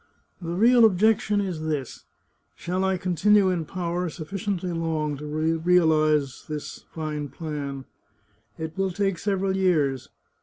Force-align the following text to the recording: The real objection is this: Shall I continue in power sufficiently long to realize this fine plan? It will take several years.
The 0.41 0.49
real 0.49 0.83
objection 0.83 1.41
is 1.41 1.61
this: 1.61 2.05
Shall 2.55 2.83
I 2.83 2.97
continue 2.97 3.51
in 3.51 3.65
power 3.65 4.09
sufficiently 4.09 4.71
long 4.73 5.15
to 5.17 5.27
realize 5.27 6.43
this 6.49 6.85
fine 6.91 7.29
plan? 7.29 7.85
It 8.57 8.75
will 8.75 8.89
take 8.89 9.19
several 9.19 9.55
years. 9.55 10.09